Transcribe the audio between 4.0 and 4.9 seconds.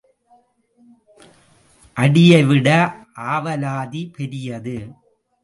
பெரியது.